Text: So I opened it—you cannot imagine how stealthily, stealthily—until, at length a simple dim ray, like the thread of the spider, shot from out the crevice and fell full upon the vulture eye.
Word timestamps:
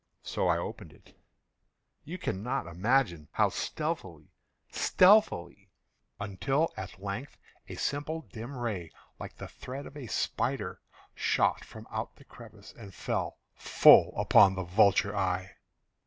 So 0.23 0.47
I 0.47 0.57
opened 0.57 0.93
it—you 0.93 2.17
cannot 2.17 2.65
imagine 2.65 3.27
how 3.33 3.49
stealthily, 3.49 4.33
stealthily—until, 4.71 6.73
at 6.75 6.99
length 6.99 7.37
a 7.69 7.75
simple 7.75 8.21
dim 8.21 8.57
ray, 8.57 8.89
like 9.19 9.35
the 9.35 9.47
thread 9.47 9.85
of 9.85 9.93
the 9.93 10.07
spider, 10.07 10.81
shot 11.13 11.63
from 11.63 11.85
out 11.91 12.15
the 12.15 12.25
crevice 12.25 12.73
and 12.75 12.95
fell 12.95 13.37
full 13.53 14.11
upon 14.19 14.55
the 14.55 14.63
vulture 14.63 15.15
eye. 15.15 15.51